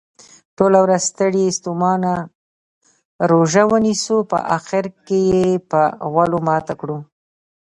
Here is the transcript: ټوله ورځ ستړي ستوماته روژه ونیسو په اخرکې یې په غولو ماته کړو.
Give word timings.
ټوله 0.57 0.79
ورځ 0.85 1.03
ستړي 1.11 1.45
ستوماته 1.57 2.13
روژه 3.31 3.63
ونیسو 3.71 4.15
په 4.31 4.37
اخرکې 4.57 5.19
یې 5.33 5.47
په 5.69 5.81
غولو 6.11 6.37
ماته 6.47 6.73
کړو. 6.81 6.97